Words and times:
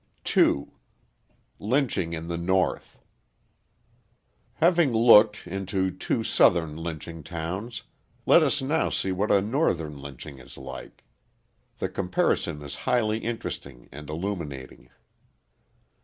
II. 0.35 0.65
LYNCHING 1.59 2.13
IN 2.13 2.27
THE 2.27 2.35
NORTH 2.39 2.99
Having 4.55 4.93
looked, 4.93 5.45
into 5.45 5.91
two 5.91 6.23
Southern 6.23 6.75
lynching 6.75 7.21
towns, 7.21 7.83
let 8.25 8.41
us 8.41 8.63
now 8.63 8.89
see 8.89 9.11
what 9.11 9.29
a 9.29 9.43
Northern 9.43 9.99
lynching 9.99 10.39
is 10.39 10.57
like. 10.57 11.03
The 11.77 11.87
comparison 11.87 12.63
is 12.63 12.73
highly 12.89 13.19
interesting 13.19 13.89
and 13.91 14.09
illuminating. 14.09 14.89